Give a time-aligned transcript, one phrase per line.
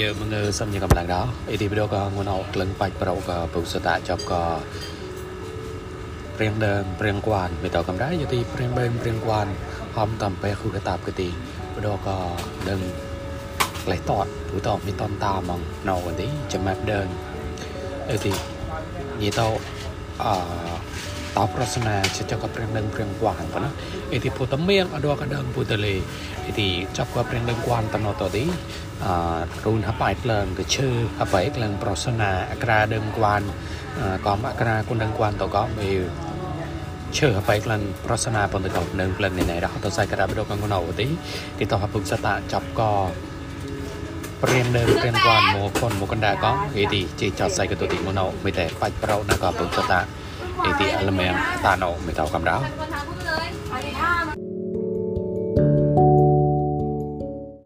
[0.00, 1.20] យើងមកងើសំញកំឡុង đó
[1.50, 4.42] អីទីវីដេអូក៏ងួនអោក្លឹងបាច់ប្រោក៏ពុសតាចាប់ក៏
[6.36, 9.46] ព្រៀងដើមព្រៀងគួនមិនតកំដែរយទីព្រៀងបែងព្រៀងគួន
[9.96, 11.28] ហំតំបែគូកតាបកទី
[11.74, 12.16] វីដេអូក៏
[12.68, 12.80] ដឹង
[13.84, 17.08] ក្លេះតតព្រោះតមានតនតាហ្មងណៅទីចាំប់ដើម
[18.10, 18.32] អីទី
[19.22, 19.46] និយាយទៅ
[20.24, 20.34] អឺ
[21.36, 23.70] តោប្រសនាជាចកព្រៀងនឹងព្រៀងគួនប៉ុណ្ណា
[24.12, 25.94] អីទីពុតមៀងអដកដើមពុតលេ
[26.46, 28.44] អីទីចាប់ក៏ព្រៀងនឹងគួនតណតទី
[29.04, 29.14] អឺ
[29.64, 30.88] រូនហបៃក្លងក៏ឈើ
[31.20, 33.42] ហបៃក្លងប្រសនាអក្រាដឹងគួន
[34.26, 35.90] ក៏អក្រាគុនដឹងគួនតក៏មេ
[37.18, 41.06] ឈើហបៃក្លងប្រសនាប៉ុន្តែក៏នឹងក្លងនេះណែរហតសៃក្រាបដកកងណៅទី
[41.58, 42.92] ទីតហពុកសតាចាប់ក៏
[44.42, 50.00] ព្រៀងដើមព្រៀងគួនមកផុនមកកណ្ដាក៏អីទីជាចតសៃក៏ទីមកណៅមិនតែបាច់ប្រោណាក៏ពុកសតា
[50.62, 51.32] អីទីអលមែន
[51.64, 52.12] តាណៅមិ